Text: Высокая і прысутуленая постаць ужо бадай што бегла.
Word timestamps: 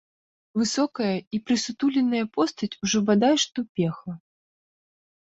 Высокая 0.59 1.09
і 1.37 1.39
прысутуленая 1.49 2.21
постаць 2.37 2.69
ужо 2.87 2.97
бадай 3.11 3.35
што 3.43 3.59
бегла. 3.81 4.15